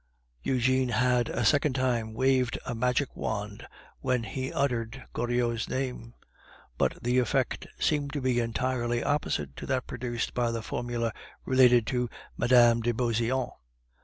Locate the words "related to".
11.45-12.09